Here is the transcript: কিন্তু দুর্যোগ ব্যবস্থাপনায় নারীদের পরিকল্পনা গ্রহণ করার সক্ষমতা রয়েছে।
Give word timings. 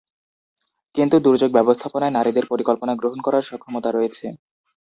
কিন্তু 0.95 1.15
দুর্যোগ 1.19 1.51
ব্যবস্থাপনায় 1.53 2.15
নারীদের 2.17 2.45
পরিকল্পনা 2.51 2.93
গ্রহণ 2.95 3.19
করার 3.23 3.47
সক্ষমতা 3.49 3.89
রয়েছে। 3.91 4.25